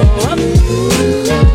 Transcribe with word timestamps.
up. 0.00 1.49